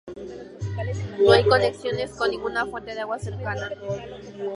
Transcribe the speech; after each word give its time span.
No 1.23 1.31
hay 1.31 1.45
conexiones 1.47 2.15
con 2.15 2.31
ninguna 2.31 2.65
fuente 2.65 2.95
de 2.95 3.01
agua 3.01 3.19
cercana. 3.19 3.69